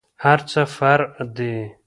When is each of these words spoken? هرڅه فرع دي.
هرڅه 0.25 0.61
فرع 0.75 1.03
دي. 1.35 1.53